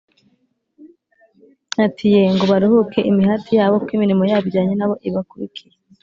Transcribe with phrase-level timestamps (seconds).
[1.85, 5.73] ati “Yee, ngo baruhuke imihati yabo, kuko imirimo yabo ijyanye na bo ibakurikiye.”